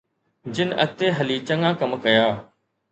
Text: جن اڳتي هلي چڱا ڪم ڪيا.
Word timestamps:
جن 0.53 0.69
اڳتي 0.83 1.07
هلي 1.17 1.37
چڱا 1.47 1.69
ڪم 1.79 1.91
ڪيا. 2.03 2.25